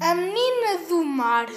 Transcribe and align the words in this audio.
A 0.00 0.14
menina 0.14 0.86
do 0.88 1.04
mar. 1.04 1.48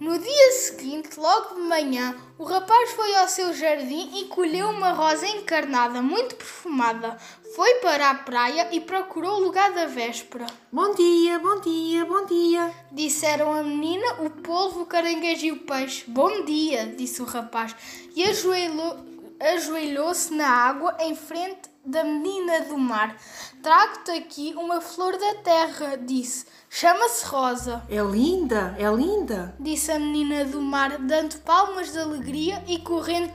No 0.00 0.18
dia 0.18 0.52
seguinte, 0.52 1.18
logo 1.18 1.54
de 1.54 1.60
manhã, 1.62 2.16
o 2.36 2.44
rapaz 2.44 2.90
foi 2.90 3.14
ao 3.16 3.28
seu 3.28 3.52
jardim 3.52 4.10
e 4.18 4.24
colheu 4.24 4.68
uma 4.70 4.92
rosa 4.92 5.26
encarnada 5.28 6.02
muito 6.02 6.34
perfumada. 6.34 7.16
Foi 7.54 7.74
para 7.76 8.10
a 8.10 8.14
praia 8.14 8.68
e 8.72 8.80
procurou 8.80 9.36
o 9.36 9.44
lugar 9.44 9.72
da 9.72 9.86
véspera. 9.86 10.46
Bom 10.72 10.92
dia, 10.94 11.38
bom 11.38 11.60
dia, 11.60 12.04
bom 12.04 12.26
dia. 12.26 12.74
Disseram 12.90 13.52
a 13.52 13.62
menina, 13.62 14.22
o 14.24 14.30
polvo, 14.30 14.82
o 14.82 14.86
caranguejo 14.86 15.46
e 15.46 15.52
o 15.52 15.60
peixe. 15.60 16.04
Bom 16.08 16.44
dia, 16.44 16.86
disse 16.86 17.22
o 17.22 17.26
rapaz, 17.26 17.74
e 18.14 18.24
ajoelhou- 18.24 18.96
ajoelhou-se 19.40 20.32
na 20.34 20.48
água 20.48 20.96
em 21.00 21.14
frente 21.14 21.70
da 21.84 22.04
menina 22.04 22.62
do 22.62 22.76
mar. 22.76 23.16
Trago-te 23.62 24.10
aqui 24.10 24.54
uma 24.56 24.80
flor 24.80 25.16
da 25.16 25.34
terra, 25.36 25.96
disse. 25.96 26.46
Chama-se 26.68 27.24
Rosa. 27.26 27.82
É 27.88 28.00
linda, 28.02 28.74
é 28.78 28.90
linda. 28.90 29.54
disse 29.58 29.90
a 29.90 29.98
menina 29.98 30.44
do 30.44 30.60
mar, 30.60 30.98
dando 30.98 31.38
palmas 31.38 31.92
de 31.92 31.98
alegria 31.98 32.62
e 32.66 32.78
correndo 32.78 33.32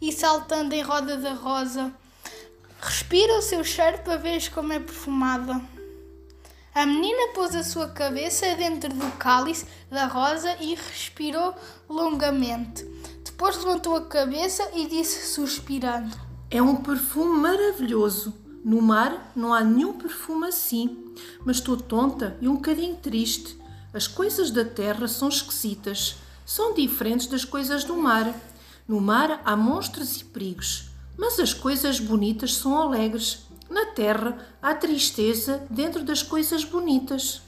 e 0.00 0.12
saltando 0.12 0.74
em 0.74 0.82
roda 0.82 1.16
da 1.16 1.32
rosa. 1.32 1.92
Respira 2.80 3.38
o 3.38 3.42
seu 3.42 3.64
cheiro 3.64 3.98
para 3.98 4.18
veres 4.18 4.48
como 4.48 4.72
é 4.72 4.78
perfumada. 4.78 5.60
A 6.74 6.84
menina 6.84 7.32
pôs 7.32 7.54
a 7.54 7.62
sua 7.62 7.88
cabeça 7.88 8.54
dentro 8.56 8.92
do 8.92 9.10
cálice 9.12 9.64
da 9.88 10.06
rosa 10.06 10.56
e 10.60 10.74
respirou 10.74 11.54
longamente. 11.88 12.84
Depois 13.34 13.56
levantou 13.56 13.96
a 13.96 14.04
cabeça 14.04 14.62
e 14.76 14.86
disse, 14.86 15.26
suspirando: 15.26 16.16
É 16.48 16.62
um 16.62 16.76
perfume 16.76 17.36
maravilhoso. 17.36 18.32
No 18.64 18.80
mar 18.80 19.32
não 19.34 19.52
há 19.52 19.60
nenhum 19.60 19.94
perfume 19.94 20.46
assim. 20.46 21.12
Mas 21.44 21.56
estou 21.56 21.76
tonta 21.76 22.38
e 22.40 22.46
um 22.46 22.54
bocadinho 22.54 22.94
triste. 22.94 23.58
As 23.92 24.06
coisas 24.06 24.52
da 24.52 24.64
terra 24.64 25.08
são 25.08 25.28
esquisitas. 25.28 26.14
São 26.46 26.74
diferentes 26.74 27.26
das 27.26 27.44
coisas 27.44 27.82
do 27.82 27.96
mar. 27.96 28.32
No 28.86 29.00
mar 29.00 29.42
há 29.44 29.56
monstros 29.56 30.20
e 30.20 30.24
perigos. 30.24 30.90
Mas 31.18 31.40
as 31.40 31.52
coisas 31.52 31.98
bonitas 31.98 32.54
são 32.54 32.80
alegres. 32.80 33.46
Na 33.68 33.86
terra 33.86 34.38
há 34.62 34.76
tristeza 34.76 35.66
dentro 35.68 36.04
das 36.04 36.22
coisas 36.22 36.64
bonitas. 36.64 37.42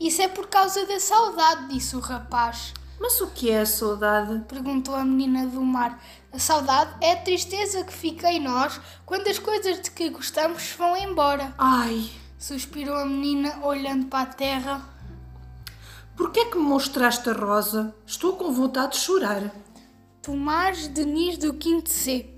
Isso 0.00 0.22
é 0.22 0.28
por 0.28 0.46
causa 0.46 0.86
da 0.86 0.98
saudade, 0.98 1.68
disse 1.68 1.94
o 1.96 2.00
rapaz. 2.00 2.72
Mas 3.00 3.20
o 3.20 3.28
que 3.28 3.50
é 3.50 3.60
a 3.60 3.66
saudade? 3.66 4.44
Perguntou 4.48 4.94
a 4.94 5.04
menina 5.04 5.46
do 5.46 5.62
mar. 5.62 6.02
A 6.32 6.38
saudade 6.38 6.92
é 7.00 7.12
a 7.12 7.16
tristeza 7.22 7.84
que 7.84 7.92
fica 7.92 8.30
em 8.30 8.40
nós 8.40 8.80
quando 9.06 9.28
as 9.28 9.38
coisas 9.38 9.80
de 9.80 9.90
que 9.90 10.10
gostamos 10.10 10.74
vão 10.76 10.96
embora. 10.96 11.54
Ai, 11.58 12.10
Suspirou 12.38 12.94
a 12.96 13.04
menina 13.04 13.58
olhando 13.64 14.06
para 14.06 14.22
a 14.22 14.26
terra. 14.32 14.80
por 16.16 16.30
que 16.30 16.38
é 16.40 16.44
que 16.46 16.56
me 16.56 16.62
mostraste 16.64 17.28
a 17.28 17.32
rosa? 17.32 17.92
Estou 18.06 18.34
com 18.36 18.52
vontade 18.52 18.92
de 18.92 18.98
chorar. 18.98 19.52
Tomás 20.22 20.86
Denis 20.88 21.36
do 21.38 21.54
Quinto 21.54 21.90
C. 21.90 22.37